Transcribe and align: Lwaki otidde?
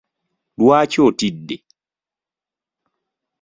Lwaki 0.59 0.99
otidde? 1.07 1.55